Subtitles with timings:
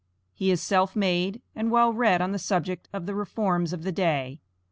[0.33, 3.91] He is self made, and well read on the subject of the reforms of the
[3.91, 4.39] day.